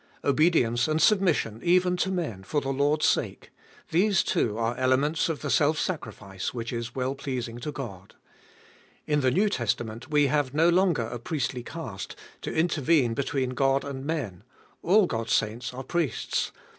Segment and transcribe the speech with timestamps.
[0.23, 3.51] Obedience and submission, even to men, for the Lord's sake;
[3.91, 8.15] these, too, are elements of the self sacrifice, which is well pleasing to God.
[9.05, 12.15] In the New Testament we have no longer a Tboliest of HU 535 priestly caste,
[12.41, 14.41] to intervene between God and men;
[14.81, 16.51] all God's saints are priests.